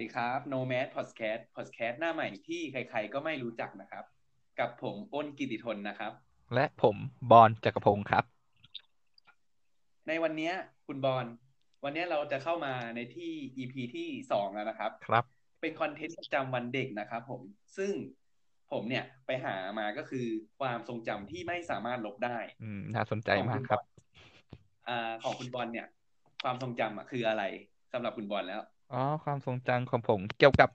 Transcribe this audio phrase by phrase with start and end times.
[0.00, 4.04] ดีครับ Nomad Podcast Podcast หน้าใหม่ที่ใครๆก็ไม่รู้จักนะครับ
[4.58, 6.12] กับผมอ้นกิติทนนะครับ
[6.54, 6.96] และผม
[7.30, 8.24] บอลจักรพงศ์ครับ
[10.08, 10.52] ในวันนี้
[10.86, 11.26] คุณบอล
[11.84, 15.24] วันนี้เราจะเข้ามาในที่ EP ที่สองแล้วนะครับ ครับ
[15.60, 17.42] เป็นคอนเทนต์ประจำวันเด็กนะครับผม
[17.76, 17.92] ซึ่ง
[18.70, 20.26] ผมเนี่ยไปหามาก็คือ
[20.60, 23.80] ความทรงจำที่ไม่สามารถลบได้ อืมน่าสนใจมากครับ
[24.88, 25.86] อ่า ของคุณบอลเนี่ย
[26.42, 27.42] ความทรงจำอะคืออะไร
[27.92, 30.68] สำหรับคุณบอลแล้ว อ๋อ ความทรงจำของผมเกี่ยวกับ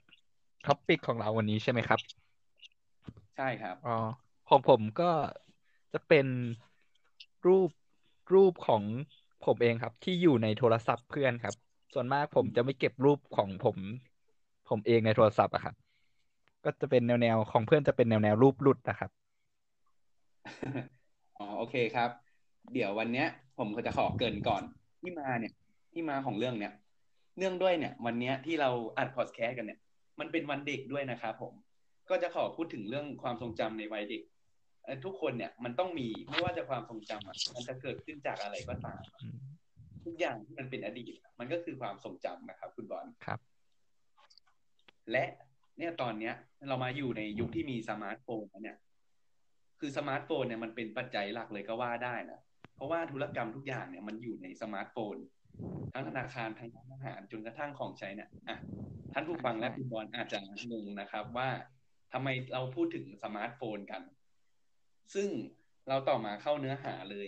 [0.64, 2.00] ท็อปิกของเราวันนี้ใช่ไหมครับ
[3.36, 3.90] ใช่ครับ อ๋อ
[4.48, 5.04] ของผมก็
[5.94, 6.28] จะเป็น
[7.48, 7.70] รูป
[8.34, 8.84] รูปของ
[9.46, 11.56] ผมเองครับ ที่อยู่ในโทรศัพท์เพื่อนครับ
[11.94, 13.78] ส่วนมากผมจะไม่เก็บรูปของผม
[14.70, 15.76] ผมเองในโทรศัพท์อะครับ
[16.64, 19.12] ก็จะเป็นแนวแนวของเพื่อนจะเป็นแนวแนวรูปหลุดนะครับ
[21.36, 22.10] อ๋อ โอเคครับ
[22.72, 23.26] เดี๋ยววันเนี้ย
[23.56, 24.64] ผมก็จะขอเกรินก่อน
[25.02, 25.52] ที่มาเนี่ย
[25.92, 26.72] ที่มาของเรื่องเนี่ย
[27.38, 29.80] เนื่องด้วยเนี่ย วันเนี้ยที่เราอัดพอดแคสต์กันเนี่ย
[30.20, 31.54] มันเป็นวันเด็กด้วยนะครับผม
[32.10, 34.22] ก็จะขอพูดถึงเรื่องความทรงจำในวัยเด็ก
[34.84, 39.22] เอ่อทุกคนเนี่ยมันต้องมีไม่ว่าจะความทรงจำอะมันจะเกิดขึ้นจากอะไรก็ตามอะ
[40.06, 43.40] ทุกอย่างที่มันเป็นอดีตอะมันก็คือความทรงจำนะครับ คุณบอลครับ
[45.12, 45.26] และ
[45.78, 46.34] เนี่ยตอนเนี้ย
[46.68, 48.78] เรามาอยู่ในยุคที่มีสมาร์ทโฟนแล้วเนี่ย
[49.80, 52.40] คือสมาร์ทโฟนเนี่ยมันเป็นปัจจัยหลักเลยก็ว่าได้นะ
[52.76, 55.16] เพราะว่าธุรกรรมทุกอย่างเนี่ยมันอยู่ในสมาร์ทโฟน
[55.94, 58.58] ทั้งธนาคารทั้งร้านอาหารจนกระทั่งของใช้เนี่ยอะ
[59.14, 60.40] ท่านผู้ฟังและคุณบอลอาจจะ
[60.72, 61.50] งงนะครับ ว่า
[62.14, 64.02] ทำไมเราพูดถึงสมาร์ทโฟนกัน
[65.14, 65.30] ซึ่ง
[65.88, 67.28] เราต่อมาเข้าเนื้อหาเลย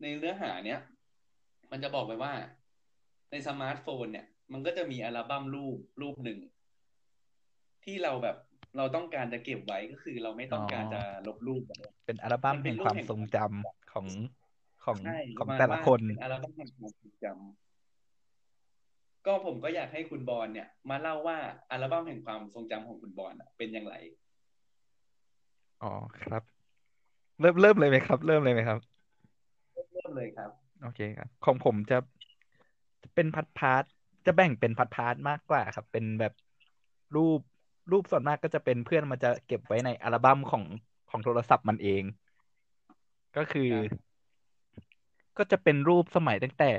[0.00, 0.80] ในเนื้อหาเนี้ย
[1.70, 2.32] มันจะบอกไปว่า
[3.30, 6.38] ในสมาร์ทโฟนเนี่ย มันก็จะมีอัลบั้มรูปรูปหนึ่ง
[7.84, 8.36] ที่เราแบบ
[8.76, 11.62] เราต้องการจะเก็บไว้ก็คือเราไม่ต้องการจะลบรูป
[12.06, 14.06] เป็นอัลบั้มเป็แห่นงความทรงจำของ
[14.84, 21.38] ของใช่ของประมาณแต่ละว่าคนเป็นอัลบั้มแห่งความทรงจำก็ผมก็อยากให้คุณบอลเนี่ย มาเล่าว่า
[21.70, 23.94] อัลบั้มแห่งความทรงจำของคุณบอลอะเป็นอย่างไร
[25.82, 25.92] อ๋อ
[26.22, 26.42] ครับ
[27.40, 28.80] เริ่มเริ่มเลยไหมครับ เริ่มเลยไหมครับ
[29.94, 30.50] เริ่มเลยครับ
[30.82, 31.96] โอเคครับ ของผมจะ
[33.02, 33.82] จะเป็น part part
[34.26, 36.32] จะแบ่งเป็น part part มากกว่าครับ เป็นแบบ
[37.14, 37.40] รูป
[37.90, 40.64] รูปส่วนมากก็จะเป็นเพื่อนมันจะเก็บไว้ในอัลบั้มของ
[41.10, 42.02] ของโทรศัพท์มันเอง
[43.36, 44.09] ก็คือครับ
[45.38, 46.70] ก็จะเป็นรูปสมัยตั้งแต่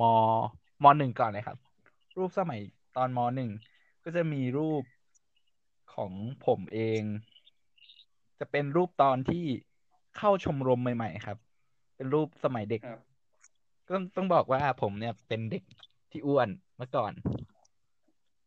[0.00, 0.02] ม
[0.82, 1.58] มหนึ่งก่อนเลยครับ
[2.18, 2.60] รูปสมัย
[2.96, 3.50] ตอนมหนึ่ง
[4.04, 4.82] ก็จะมีรูป
[5.94, 6.12] ของ
[6.46, 7.02] ผมเอง
[8.38, 9.44] จะเป็นรูปตอนที่
[10.18, 11.38] เข้าชมรมใหม่ ๆ ครับ
[11.96, 13.00] เป็นรูปสมัยเด็กครับ
[13.86, 15.62] ก็ต้องต้องบอกว่าผมเนี่ยเป็นเด็ก
[16.10, 17.12] ที่อ้วนเมื่อก่อน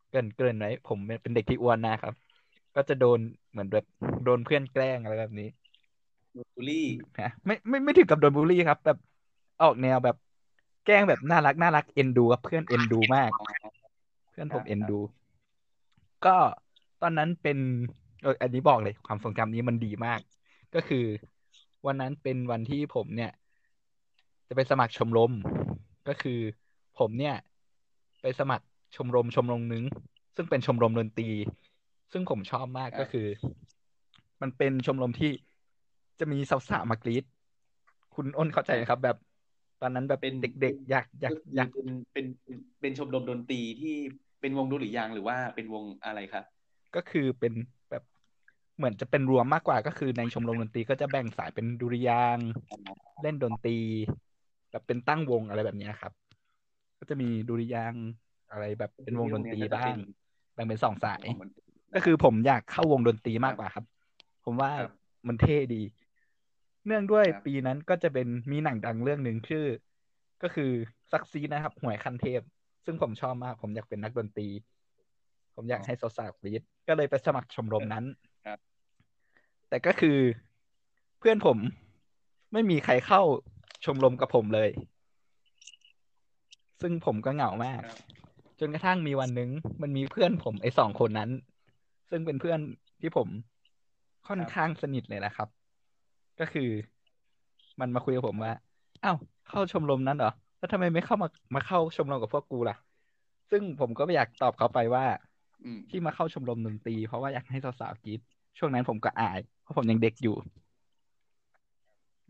[0.09, 2.13] เกรินเกรินไว้ผมเป็นเด็กที่อ้วนนะครับ
[2.75, 3.19] ก็จะโดน
[3.51, 3.85] เหมือนแบบ
[4.23, 5.47] โดนเพื่อนแกล้งอะไรแบบนี้
[6.55, 6.87] บูลลี่
[7.21, 8.97] นะไม่ไม่ไม่ถึงกับโดนบูลลี่ครับ แบบ
[9.63, 10.17] ออกแนวแบบ
[10.85, 13.31] แกล้งแบบน่ารักน่ารักเอ็นดูครับเพื่อนเอ็นดูมาก
[14.31, 14.99] เพื่อนผมครับเอ็นดู
[16.25, 16.35] ก็
[17.01, 17.57] ตอนนั้นเป็น
[18.23, 20.19] เอออันนี้บอกเลยความทรงจำนี้มันดีมาก
[20.75, 21.05] ก็คือ
[21.85, 23.31] วันนั้นเป็นวันที่ผมเนี่ย
[24.47, 25.31] จะไปสมัครชมรม
[26.07, 26.39] ก็คือ
[26.99, 27.35] ผมเนี่ย
[28.21, 29.83] ไปสมัครชมรมชมรมหนึง
[30.35, 31.29] ซึ่งเป็นชมรมดนตรี
[32.11, 33.27] ซึ่งผมชอบมากครับก็คือ
[34.41, 35.31] มันเป็นชมรมที่
[36.19, 37.23] จะมีสาวๆมากรีด
[38.15, 39.17] คุณอ้นเข้าใจไหมครับ แบบ
[39.81, 43.95] ตอนนั้นแบบเป็นเด็ก ๆ อยากอยากอยากเป็นเป็นเป็นเป็นชมรมดนตรีที่
[44.41, 46.45] เป็นวงดุริยางค์หรือว่าเป็นวงอะไรครับ
[46.95, 47.53] ก็คือเป็น
[47.89, 48.03] แบบ
[48.77, 52.47] เหมือนจะเป็นรวมมากกว่าก็คือในชมรมดนตรีก็จะแบ่งสายเป็นดุริยางค์
[53.21, 53.77] เล่นดนตรี
[54.71, 56.13] แบบเป็นตั้งวงอะไรแบบเนี้ยครับ
[56.99, 58.05] ก็จะมีดุริยางค์
[58.51, 59.95] อะไรแบบเป็นวงดนตรีบ้าง
[60.53, 61.23] แบ่งเป็นสองสาย
[61.93, 63.85] ก็คือผมอยากเข้าวงดนตรีมากกว่าครับ
[64.45, 64.91] ผมว่าครับ
[65.27, 65.81] มันเท่ดี
[66.85, 69.65] เนื่องด้วยครับปีนั้นก็จะเป็นมีหนังดังเรื่องหนึ่งชื่อ
[70.43, 70.71] ก็คือ
[71.11, 72.41] ซักซีนะครับ หวยคันเทพ
[72.85, 74.47] ซึ่งผมชอบมาก ผมอยากเป็นนักดนตรี
[75.55, 78.05] ผมอยากให้สาวๆกรีดก็เลยไปสมัครชมรมนั้น
[78.45, 78.59] ครับ
[79.69, 80.17] แต่ก็คือ
[81.19, 81.57] เพื่อนผม
[82.53, 83.21] ไม่มีใครเข้า
[83.85, 84.69] ชมรมกับผมเลย
[86.81, 87.99] ซึ่งผมก็เหงามากครับ
[88.59, 89.49] จนกระทั่งมีวันหนึ่ง
[89.81, 91.29] มันมีเพื่อนผมไอ้สองคนนั้น
[92.09, 92.59] ซึ่งเป็นเพื่อน
[93.01, 93.27] ที่ผม
[94.27, 95.47] ค่อนข้างสนิทเลยนะครับ
[96.41, 96.69] ก็คือ
[97.79, 98.53] มันมาคุยกับผมว่า
[99.03, 99.17] อ้าว
[99.49, 102.75] เข้าชมรมนั้นเหรอแล้วทำไมไม่เข้ามามาเข้าชมรมกับพวกกูล่ะ
[103.51, 105.05] ซึ่งผมก็ไม่อยากตอบเขาไปว่า
[105.65, 108.19] อืมที่มาเข้าชมรมดนตรีเพราะว่าอยากให้สาวๆกรีด
[108.57, 110.35] ช่วงนั้นผมก็อาย เพราะผมยังเด็กอยู่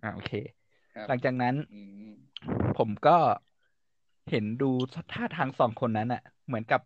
[0.03, 0.31] อ่าโอเค
[0.95, 2.13] ครับหลังจากนั้นอืม
[2.77, 3.17] ผมก็
[4.29, 4.69] เห็นดู
[5.13, 6.81] ท่าทางสองคนนั้นอะเหมือนกับ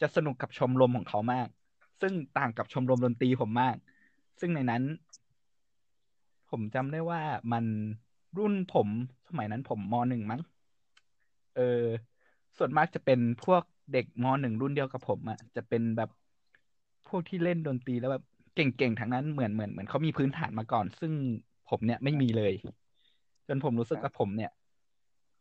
[0.00, 1.48] จะสนุกกับชมรมของเขามาก
[2.00, 3.76] ซึ่งต่างกับชมรมดนตรีผมมาก
[4.40, 4.82] ซึ่งในนั้น
[6.50, 7.20] ผมจำได้ว่า
[7.52, 7.64] มัน
[8.38, 8.88] รุ่นผม
[9.28, 10.40] สมัยนั้นผมมหนึ่งมั้ง
[11.56, 11.84] เออ
[12.58, 13.62] ส่วนมากจะเป็นพวก
[13.92, 16.10] เด็กมหนึ่งรุ่นเดียวกับผมอะ่ะ จะเป็นแบบ
[17.08, 18.24] พวกที่เล่นดนตรีแล้วแบบ
[18.54, 21.12] เก่งๆทั้งนั้นเหมือนเหมือนเหมือนเขามีพื้นฐานมาก่อน ซึ่ง
[21.70, 22.52] ผมเนี่ยไม่มีเลย
[23.48, 24.50] จนผมรู้สึกว่าผมเนี่ย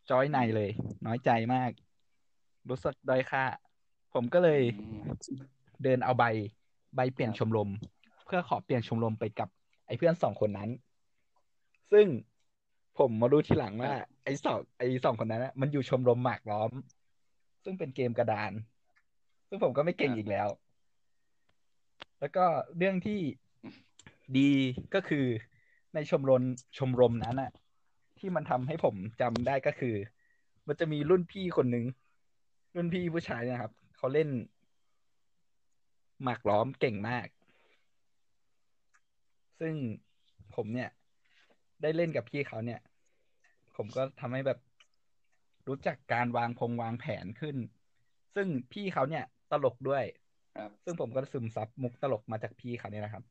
[0.09, 0.69] จอยในเลย
[1.05, 1.71] น้อยใจมาก
[2.69, 3.43] รู้สึกด้อยค่า
[4.13, 5.01] ผมก็เลยอืม
[5.83, 6.23] เดินเอาใบ
[6.95, 7.69] ใบเปลี่ยนชมรม
[8.25, 9.49] เพื่อขอเปลี่ยนชมรมไปกับ
[9.87, 10.69] ไอ้เพื่อนสองคนนั้น
[11.91, 12.07] ซึ่ง
[12.97, 13.93] ผมมารู้ทีหลังว่า
[14.23, 16.71] ไอ้สองไอ้สองคนนั้นน่ะมันอยู่ชมรมหมากล้อม
[17.63, 18.51] ซึ่งเป็นเกมกระดาน
[19.49, 20.47] ซึ่งผมก็ไม่เก่งอีกแล้ว
[22.19, 22.45] แล้วก็
[22.77, 23.19] เรื่องที่
[24.37, 24.51] ดี
[24.93, 25.25] ก็คือ
[25.93, 26.43] ในชมรม
[26.77, 27.51] ชมรมนั้นน่ะ
[28.19, 29.95] ที่มันทำให้ผมจำได้ก็คือ
[30.67, 31.85] มันจะมีรุ่นพี่คนหนึ่ง
[32.75, 34.29] รุ่นพี่ผู้ชายเนะครับเขาเล่น
[36.23, 37.27] หมากล้อมเก่งมาก
[39.59, 39.73] ซึ่ง
[40.55, 40.89] ผมเนี่ย
[41.81, 42.79] ได้เล่นกับพี่เขาเนี่ย
[43.75, 44.59] ผมก็ทำให้แบบ
[45.67, 47.55] รู้จักการวางพงวางแผนขึ้น
[48.35, 50.03] ซึ่งพี่เขาเนี่ยตลกด้วย
[50.57, 53.23] ครับ ซึ่งผมก็ซึมซับมุกตลกมาจากพี่เขาเนี่ยนะครับ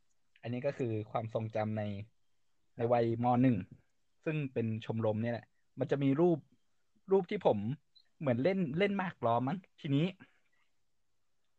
[0.43, 1.83] อันนี้ก็คือความทรงจำใน
[2.77, 3.57] ในวัยมหนึ่ง
[4.25, 5.47] ซึ่งเป็นชมรมเนี่ยแหละ
[5.79, 6.39] มันจะมีรูป
[7.13, 7.59] รูปที่ผม
[8.21, 10.07] เหมือนเล่นเล่นมากล้อมมั้งทีนี้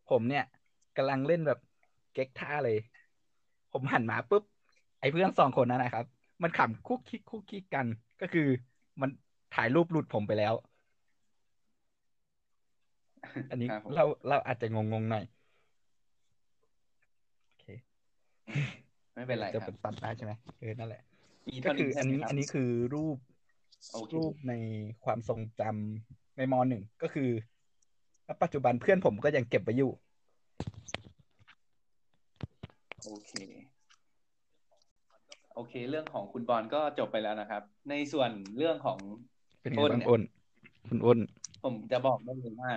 [0.10, 0.45] ผมเนี่ย
[0.98, 1.60] กำลังเล่นแบบ
[2.13, 2.78] เก๊กท่าเลย
[3.72, 4.44] ผมหันมาปุ๊บ
[5.00, 6.06] ไอ้เพื่อนสองคนนั้นนะครับ
[6.44, 7.88] มันขำคุกคิกคุกคิกกัน
[8.19, 8.42] ก็คือ
[9.01, 9.10] มัน
[9.51, 10.54] ถ่ายรูปหลุดผมไปแล้ว
[13.50, 15.24] อันนี้ครับผมเราเราอาจจะงงๆหน่อย
[17.45, 17.66] โอเค
[19.16, 21.01] ไม่เป็นไรจะคเป็รับนตัดได้ใช่ไหมเออนั่นแหละ
[21.48, 23.18] มีก็เท่าคือนี้อัใช่นไหมนี้ครับอันนี้คือรูป
[23.92, 24.54] โอเครูปใน
[25.04, 27.30] ความทรงจำในมหนึ่งก็คือ
[28.28, 29.92] ณปัจจุบันเพื่อนผมก็ยังเก็บไว้อยู่
[33.04, 33.31] โอเค
[35.57, 39.00] โอเค เรื่องของคุณบอลก็จบไปแล้วนะครับ ในส่วนเรื่องของ
[39.62, 40.21] เป็นไงอ้นบ้างเนี่ยอ้น
[40.89, 41.19] คุณอ้น
[41.63, 42.71] ผมจะบอกได้เลยว่า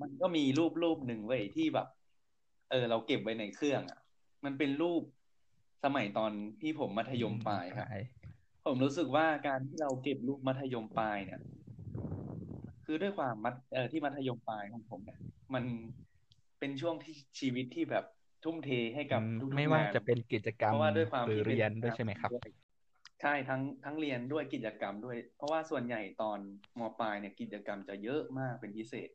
[0.00, 1.88] มันก็มีรูปรูปหนึ่งเว้ยที่แบบ
[2.70, 4.00] เออ เราเก็บไว้ในเครื่องอะ
[4.44, 5.02] มันเป็นรูป
[5.84, 6.32] สมัยตอน
[6.62, 7.88] ที่ผมมัธยมปลายครับ
[8.66, 11.40] ผมรู้สึกว่าการที่เราเก็บรูปมัธยมปลายเนี่ย
[12.84, 15.18] คือด้วยความมัธเอ่อที่มัธยมปลายของผมเนี่ย
[15.54, 15.64] มัน
[16.58, 18.04] เป็นช่วงที่ชีวิตที่แบบ
[18.44, 22.48] ทุ่มเทให้กับอืมทุกๆไม่ว่างนจะเป็นกิจกรรมเพราะว่าด้วยความหรือที่ป็เรียนด้วยใช่ไหมครับวย
[23.20, 26.38] ใช่ทั้งทั้งเรียนด้วยกิจกรรมด้วย เพราะว่าส่วนใหญ่ตอน
[26.78, 29.10] มปลายเนี่ยกิจกรรมจะเยอะมากเป็นพิเศษ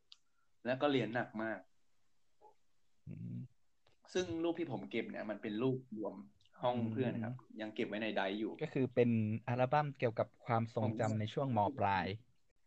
[0.66, 1.60] แล้วก็เรียนหนักมาก
[3.08, 3.38] อืม
[4.14, 6.16] ซึ่งรูปที่ผมเก็บเนี่ย มันเป็นรูปรวม
[6.64, 9.10] ห้องอืมเพื่อนนะครับ ยังเก็บไว้ใน drive อยู่ ก็คือเป็น
[9.48, 12.06] อัลบั้มเกี่ยวกับความทรงจำในช่วงมปลาย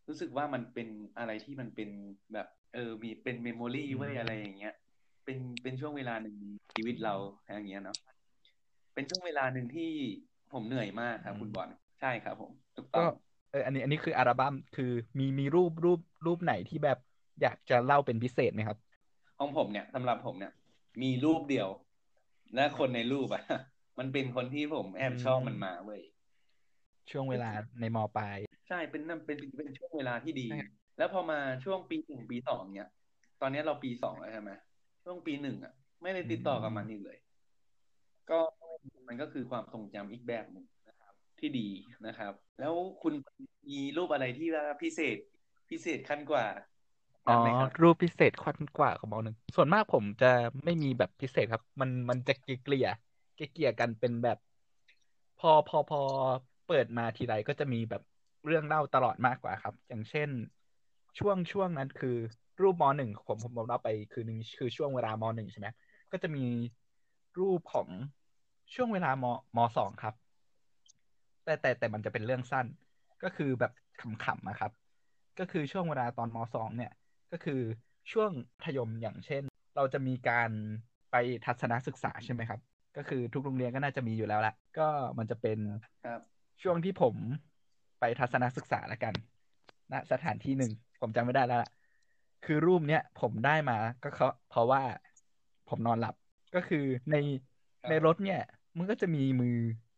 [0.07, 0.87] รู้สึกว่ามันเป็น
[1.17, 1.89] อะไรที่มันเป็น
[2.33, 4.73] แบบ เออมีเป็นเมมโมรีอืมไว้ยอะไรอย่างเงี้ย
[5.23, 7.13] เป็นเป็นช่วงเวลาหนึ่งในชีวิตเรา
[7.55, 7.97] อย่างเงี้ยเนาะ
[8.93, 9.91] เป็นช่วงเวลาหนึ่งที่
[10.51, 11.69] ผมเหนื่อยมากครับ คุณบอล
[11.99, 13.05] ใช่ครับ ผมถูกต้ก็อง
[13.49, 14.85] เอออันนี้อันนี้คืออัลบั้มคือ
[15.19, 16.97] มีมีรูปรูปรูปไหนที่แบบ
[17.41, 18.77] อยากจะเล่าเป็นพิเศษไหมครับ
[19.37, 20.53] ของผมเนี่ยสำหรับผมเนี่ย
[21.01, 21.69] มีรูปเดียว
[22.55, 23.43] และคนในรูปอะ
[23.99, 26.01] มันเป็นคนที่ผมแอบชอบอืมมันมาเว้ย
[27.11, 28.37] ช่วงเวลาในมปลาย
[28.67, 30.55] ใช่เป็นนั่นเป็นเป็นช่วงเวลาที่ดีใช่
[30.97, 32.89] แล้วพอมาช่วงปีหนึ่งปีสองเนี่ย
[33.39, 34.51] ตอนนี้เราปีสองแล้วใช่ไหม
[35.03, 37.17] ช่วงปีหนึ่งอะ ไม่ได้ติดต่อกับมันอีกเลย
[38.29, 38.39] ก็
[39.07, 41.67] มันก็คือความทรงจำอีกแบบหนึ่งนะครับ ที่ดี
[42.07, 43.13] นะครับ แล้วคุณ
[43.69, 45.17] มีรูปอะไรที่ว่าพิเศษ
[45.69, 46.45] พิเศษขั้นกว่า
[47.25, 50.25] อ๋อไหมครับรูปพิเศษขั้นกว่าของมหนึ่งส่วนมากผมจะ
[50.63, 52.87] ไม่มีแบบพิเศษครับ มันมันจะเกลี่ยเกลี่ย
[53.51, 54.37] เกลี่ยกันเป็นแบบ
[55.37, 55.99] พอพอพอ
[56.65, 58.01] เปิดมาทีไรก็จะมีแบบ
[58.45, 60.29] เรื่องเล่าตลอดมากกว่าครับ อย่างเช่น
[61.19, 62.17] ช่วงช่วงนั้นคือ
[62.61, 65.67] รูปมหนึ่งผมผมผมเล่าไปคือหนึ่งคือช่วงเวลามหนึ่งใช่ไหม
[66.11, 66.45] ก็จะมี
[67.39, 67.87] รูปของ
[68.75, 69.25] ช่วงเวลาม
[69.57, 70.13] มสองครับ
[71.43, 72.65] แต่แต่แต่มันจะเป็นเรื่องสั้น
[73.23, 74.71] ก็คือแบบขำๆนะครับ
[75.39, 76.91] ก็คือช่วงเวลาตอนมสองเนี่ย
[77.31, 77.61] ก็คือ
[78.11, 79.43] ช่วงมัธยมอย่างเช่น
[79.75, 80.49] เราจะมีการ
[81.11, 81.15] ไป
[81.45, 82.59] ทัศนศึกษาใช่ไหมครับ
[82.97, 84.87] ก็คือทุกโรงเรียนก็น่าจะมีอยู่แล้วแหละก็
[85.17, 85.59] มันจะเป็น
[86.05, 86.21] ครับ
[86.63, 87.15] ช่วงที่ผม
[87.99, 89.13] ไปทัศนศึกษาแล้วกัน
[89.91, 91.69] ณสถานที่หนึ่ง ผมจำไม่ได้แล้วล่ะ
[92.43, 94.81] คือรูปเนี้ยผมได้มาก็เพราะเพราะว่า
[95.65, 96.13] ผมนอนหลับ
[96.53, 96.77] ก็คือ
[97.11, 97.15] ใน
[97.83, 98.37] ครับในรถเนี่ย
[98.77, 99.49] มันก็จะมีมือ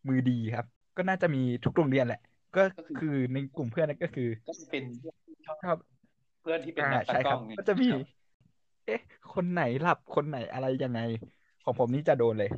[0.10, 0.66] มือดีครับ
[0.98, 2.18] ก็น่าจะมีทุกโรงเรียนแหละ
[2.54, 5.78] ก็ก็คือคือในกลุ่มเพื่อนนั้นก็คือ ก็เป็นเพื่อนที่ชอบชอบ
[6.42, 8.02] เพื่อนที่เป็นอ่านักตะใช่กคล้รัอบงเนี่ยก็จะมีครับ
[8.86, 9.00] เอ๊ะ
[9.32, 11.00] คนไหนหลับคนไหนอะไรยังไง
[11.64, 12.50] ของผมนี่จะโดนเลย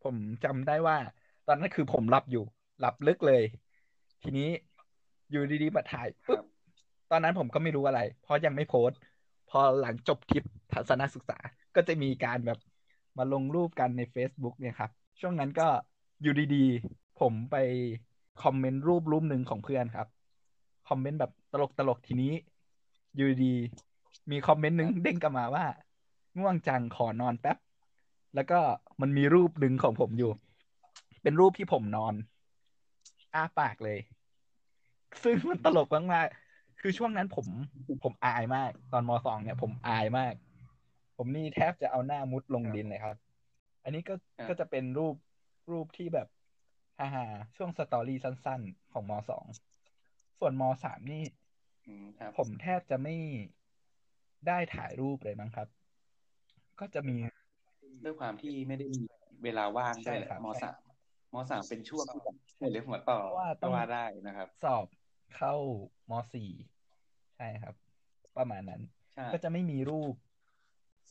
[0.00, 0.96] ผมจำได้ว่า
[1.44, 2.40] ตอนนั้นคือผมหลับอยู่
[2.78, 3.42] หลับลึกเลย
[4.22, 4.44] ทีนี้
[5.30, 6.44] อยู่ดีๆมาถ่ายคปุ๊บรับ
[7.10, 8.98] ตอนนั้นผมก็ไม่รู้อะไร เพราะยังไม่โพสต์
[9.50, 11.38] พอหลังจบทริปทัศนศึกษา
[11.74, 12.58] ก็จะมีการแบบ
[13.18, 14.90] มาลงรูปกันใน Facebook เนี่ยครับ
[15.20, 15.68] ช่วงนั้นก็
[16.22, 17.56] อยู่ดีๆ ผมไป
[18.42, 20.08] คอมเมนต์รูปรูปหนึ่งของเพื่อนครับ
[20.88, 22.32] คอมเมนต์แบบตลกๆทีนี้
[23.14, 23.54] อยู่ดี
[24.30, 25.64] มีคอมเมนต์หนึ่งเด้งกลับมาว่า
[26.38, 27.56] ง่วงจังขอนอนแป๊บ
[28.34, 28.58] แล้วก็
[29.00, 30.30] มันมีรูปหนึ่งของผมอยู่
[31.22, 32.14] เป็นรูปที่ผมนอน
[33.34, 33.98] อ้าปากเลย
[35.22, 36.49] ซึ่งมันตลกมากๆ
[36.80, 37.46] คือช่วงนั้นผม
[38.04, 40.34] ผมอายมาก ตอนมสองเนี่ย ผมอายมาก
[41.16, 43.16] ผมนี่แทบจะเอาหน้ามุดลงดินเลยครับ
[43.84, 45.14] อันนี้ก็ครับก็จะเป็นรูป
[45.72, 46.28] รูปที่แบบ
[46.98, 49.44] ฮ่าๆช่วงสตอรี่สั้น ๆ ของมสอง
[50.38, 51.22] ส่วนมสามนี่
[51.86, 53.14] อืมครับผมแทบจะไม่
[54.46, 55.68] ได้ถ่ายรูปเลยมั้งครับ
[56.80, 57.16] ก็จะมี
[58.04, 59.00] ด้วยความที่ไม่ได้มี
[59.44, 60.74] เวลาว่างด้วยแหละใช่ครับมสาม
[61.34, 64.86] มสามเป็นช่วงที่แบบเหนื่อยเลยหัวต่อเพราะว่าต้ก็องว่าได้นะครับ สอบ
[65.36, 65.54] เข้า
[66.10, 66.50] มสี่
[67.36, 67.74] ใช่ครับ
[68.38, 68.82] ประมาณนั้น
[69.14, 70.14] ใช่ก็จะไม่มีรูป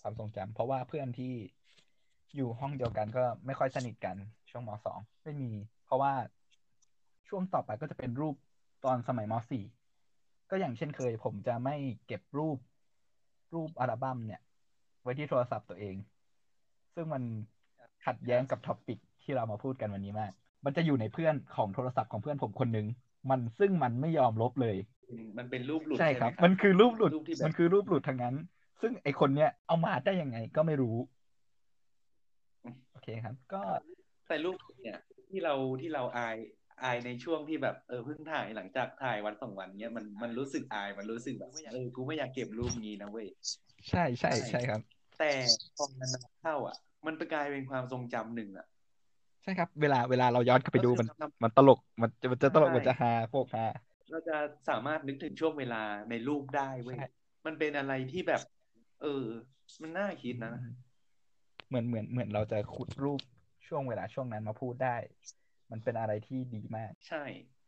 [0.02, 1.34] ความทรงจำเพราะว่าเพื่อนที่
[2.36, 4.16] อยู่ห้องเดียวกันก็ไม่ค่อยสนิทกัน
[4.50, 5.52] ช่วงมสองไม่มี
[5.86, 6.14] เพราะว่า
[7.28, 8.36] ช่วงต่อไปก็จะเป็นรูป
[8.86, 9.64] ตอนสมัยมสี่
[10.50, 11.76] ก็อย่างเช่นเคย ผมจะไม่
[12.08, 12.58] เก็บรูป
[13.54, 14.42] รูปอัลบั้มเนี่ย
[15.02, 15.96] ไว้ที่โทรศัพท์ตัวเอง
[16.94, 17.24] ซึ่งมัน
[18.06, 20.32] ขัดแย้งกับ topic ที่เรามาพูดกันวันนี้มาก
[20.66, 22.88] มันจะอยู่ในเพื่อนของโทรศัพท์ของเพื่อนผมคนหนึ่ง
[23.30, 24.78] มันซึ่งมันไม่ยอมลบเลย
[25.38, 28.36] มันเป็นรูปหลุดใช่ครับไหมันคือรูปหลุดรูปที่แบบมันคือรูปหลุดทั้งนั้น
[28.82, 30.98] ซึ่งไอคนเนี้ยเอามาได้ยังไงก็ไม่รู้
[32.92, 33.62] โอเคครับ ก็
[34.28, 35.00] แต่รูปเนี่ย
[35.30, 36.38] ที่เราที่เราอาย
[36.84, 43.28] อายในช่วงที่แบบเออเพิ่งถ่ายหลังจากถ่ายวันสองวันเนี้ยมันมันรู้สึกอายมันรู้สึกแบบเออกูไม่อยากเก็บรูปนี้นะเว้ย
[43.90, 44.82] ใช่ใช่ใช่ครับ
[45.20, 45.32] แต่
[45.76, 53.66] พอมันนานเข้าอะ มันไปกลายเป็นความทรงจำหนึ่งอะใช่ครับ เวลาเวลาเราย้อนกลับไปดูมันก็คือมันตลกมันจะมันจะตลกใช่มันจะฮาโปกฮา
[54.12, 54.38] เราจะ
[54.70, 57.08] สามารถนึกถึงช่วงเวลาในรูปได้เว้ยใช่
[57.46, 58.42] มันเป็นอะไรที่แบบ
[59.02, 59.24] เออ
[59.82, 60.54] มันน่าคิดนะ
[61.68, 63.22] เหมือนเหมือนเหมือนเราจะขุดรูป
[63.68, 64.96] ช่วงเวลาช่วงนั้นมาพูดได้
[65.72, 67.24] มันเป็นอะไรที่ดีมาก ใช่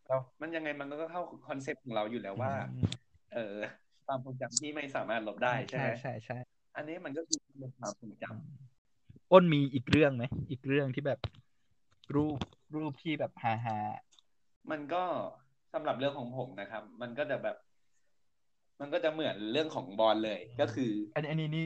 [0.09, 2.91] ก็มันยังไงมันก็เข้าคอนเซ็ปต์ของเราอยู่แล้วว่าอืม
[3.33, 3.57] เออ
[4.07, 6.37] ความทรงจำที่ไม่สามารถลบได้ใช่ไหมใช่ใช่
[6.75, 8.61] อันนี้มันก็คือเป็นความทรงจำ
[9.31, 11.19] อ้นมีอีกเรื่องไหมอีกเรื่องที่แบบ
[12.15, 12.37] รูป
[12.75, 13.77] รูปที่แบบฮาฮา
[14.71, 15.03] มันก็
[15.73, 17.55] สำหรับเรื่องของผมนะครับ มันก็จะแบบ
[18.79, 21.65] มันก็จะเหมือนเรื่องของบอลเลย ก็คือ อันอันนี้นี่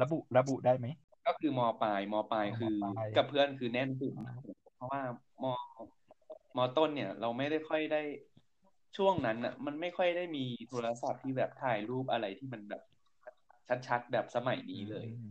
[0.00, 0.86] ระบุระบุได้ไหม
[1.26, 4.14] ก็คือมปลายมปลายอ๋อคือมปลายกับเพื่อนคือแน่นสุด
[4.74, 5.02] เพราะว่า
[5.42, 5.44] ม
[6.56, 8.02] มต้นเนี่ย เราไม่ได้ค่อยได้
[8.96, 12.82] ช่วงนั้นอะ มันไม่ค่อยได้มีโทรศัพท์ที่แบบถ่ายรูปอะไรที่มันแบบ
[13.88, 15.26] ชัดๆแบบสมัยนี้เลยอืม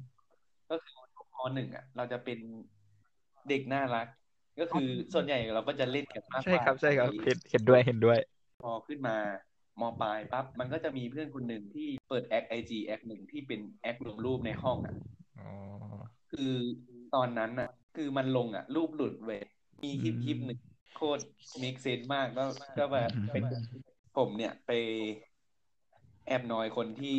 [0.69, 0.93] ก็คือ
[1.33, 2.39] มหนึ่งอะ เราจะเป็น
[3.47, 4.07] เด็กน่ารัก
[4.59, 4.81] ก็คือ
[5.13, 8.17] ส่วนใหญ่เราก็จะเล่นกันมากกใช่ว่าครับใช่ครับเห็นเห็นด้วยเห็นด้วย
[8.61, 9.17] พอขึ้นมา
[9.81, 14.95] มปลายปั๊บมันก็จะมีเพื่อนคนหนึ่งที่เปิดแอคไอจีแอคหนึ่งที่เป็นแอคลงรูปในห้องอะ
[15.37, 15.47] อ๋อ
[16.29, 16.51] คือ
[17.11, 19.39] ตอนนั้นอะ คือมันลงอะ รูปหลุดเว้ย
[19.83, 20.59] มีคลิปอืมคลิปหนึ่ง
[20.93, 21.23] โคตร
[21.63, 22.43] มิกเซนมากก็
[22.77, 23.43] ก็แบบเป็น
[24.13, 24.69] ผมเนี่ยไป
[26.25, 27.09] แอบนอยคนที่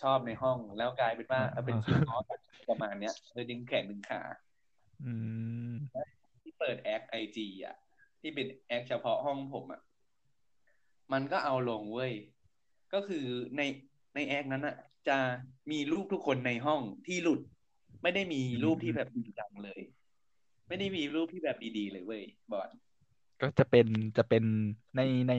[0.00, 2.24] ชอบในห้องแล้วกลายเป็นว่าเออเป็นฟิลนอส
[2.68, 4.20] ประมาณเนี้ยเลยดึงแขนดึงขา
[5.02, 5.10] อื
[5.68, 6.13] มที่
[6.58, 7.76] เปิด acc IG อะ
[8.20, 9.82] ที่เป็น acc เฉพาะห้องผมอะ
[11.12, 12.12] มันก็เอาลงเว้ย
[12.94, 13.62] ก็คือใน
[14.14, 14.76] ใน acc นั้นอะ
[15.08, 15.18] จะ
[15.70, 17.40] มีรูปทุกคนในห้องที่หลุด
[18.02, 19.80] ไม่ได้มีรูปที่แบบจริงจังเลย
[20.68, 22.70] ไม่ได้มีรูปที่แบบดีๆเลยเว้ยบอล
[23.40, 24.44] ก็จะเป็นจะเป็น
[24.96, 25.34] ในใน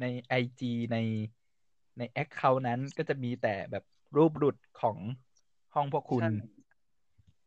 [0.00, 0.98] ใน IG ใน
[1.98, 3.84] ใน account นั้นก็จะมีแต่แบบ
[4.16, 4.96] รูปหลุดของ
[5.74, 6.30] ห้องพวกคุณใช่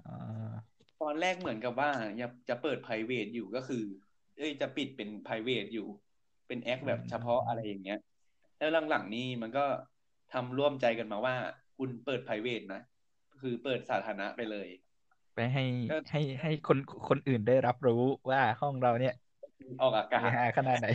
[0.05, 0.51] อ่า
[1.03, 3.83] ตอนแรกเหมือนกับว่าจะจะเปิด p r i v a t อยู่ก็คือ
[4.37, 5.87] เอ้ยจะปิดเป็น p r i v a t อยู่
[6.47, 7.99] เป็นแอคแบบเฉพาะอะไรอย่างเงี้ย
[8.57, 9.65] แล้วหลังๆนี่มันก็
[10.33, 11.35] ทำร่วมใจกันมาว่า
[11.77, 12.81] คุณเปิด p r i v a t นะ
[13.41, 14.67] คือเปิดสาธารณะไปเลย
[15.35, 16.77] ไปให้ก็ให้ให้คน
[17.09, 19.15] คนอื่นได้รับรู้ว่าห้องเราเนี่ย
[19.81, 20.87] ออกอากาศเฮฮาขนาดไหน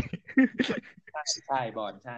[1.12, 2.16] ใช่ใช่บอลใช่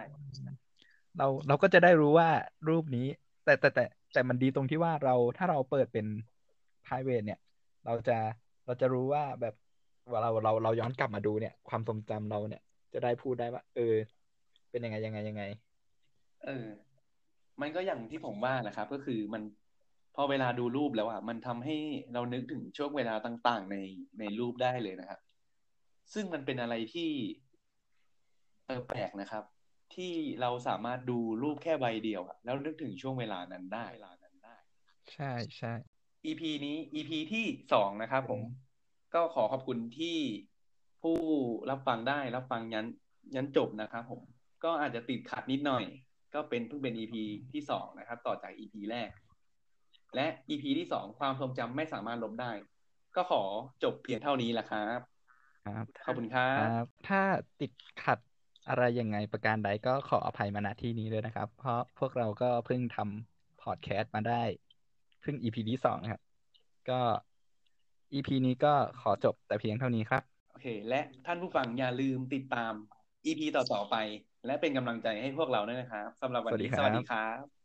[1.17, 2.29] เราเราก็จะได้รู้ว่า
[2.69, 3.07] รูปนี้
[3.45, 6.05] แต่แต่แต่แต่มันดีตรงที่ว่าเราถ้าเราเปิดเป็น
[6.85, 7.39] private เนี่ย
[7.85, 8.17] เราจะ
[8.65, 9.53] เราจะรู้ว่าแบบ
[10.11, 12.61] ว่าเราเราเราย้อนกลับมาดูเนี่ย ความทรงจำเราเนี่ย
[12.93, 13.95] จะได้พูดได้ว่า เออ
[14.69, 15.43] เป็นยังไงยังไงยังไง
[16.45, 16.65] เออ
[17.61, 19.43] มันก็อย่างที่ผมว่านะครับ ก็คือมัน
[20.15, 21.77] พอเวลาดูรูปแล้วอะมันทำให้
[22.13, 23.77] เรานึกถึงช่วงเวลาต่างๆ ใน
[24.19, 25.19] ในรูปได้เลยนะครับ
[26.13, 27.09] ซึ่งมันเป็นอะไรที่
[28.67, 29.43] เออแปลกนะครับ
[29.95, 34.55] ที่เราสามารถดูรูปแค่ใบเดียวอะแล้วนึกถึงช่วงเวลานั้นได้เวลานั้นได้
[35.13, 35.73] ใช่ใช่
[36.25, 38.71] EP นี้ EP ที่สองนะครับผมอืม
[39.13, 40.17] ก็ขอขอบคุณที่
[41.01, 41.17] ผู้
[41.69, 42.85] รับฟังได้รับฟังยัน
[43.35, 44.21] ยันจบนะครับผม
[44.63, 45.83] ก็อาจจะติดขัดนิดหน่อย
[46.33, 47.15] ก็เป็นเพิ่งเป็น EP
[47.51, 49.09] ที่สองนะครับ ต่อจาก EP แรก
[50.15, 52.51] และ EP ที่สองความทรงจำไม่สามารถลบได้
[53.15, 53.43] ก็ขอ
[53.83, 54.99] จบเพียงเท่านี้แหละครับ
[55.63, 57.21] ครับขอบคุณครัคบรับถ้า
[57.59, 57.71] ติด
[58.03, 58.19] ขัด
[58.69, 62.97] อะไรยังไงประการใดก็ขออภัยมาณที่นี้ด้วยนะครับ เพราะพวกเราก็เพิ่งท
[63.61, 64.43] พอดแคสต์มาได้
[65.21, 66.21] เพิ่ง EP ที่สองครับ
[66.89, 66.99] ก็
[68.13, 72.73] EP นี้ก็ขอจบแต่เพียงเท่านี้ครับ โอเค และท่านผู้ฟังอย่าลืมติดตาม
[73.25, 73.95] EP ต่อๆไป
[74.45, 77.60] และเป็นกำลังใจให้พวกเราด้วยนะครับสำหรับวันนี้สวัสดีครับสวัสดีครับ